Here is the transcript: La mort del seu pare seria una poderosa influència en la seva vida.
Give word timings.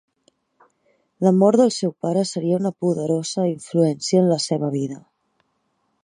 La 1.25 1.33
mort 1.41 1.59
del 1.61 1.73
seu 1.75 1.91
pare 2.05 2.23
seria 2.29 2.59
una 2.61 2.71
poderosa 2.85 3.45
influència 3.51 4.23
en 4.23 4.31
la 4.31 4.39
seva 4.47 4.71
vida. 4.77 4.97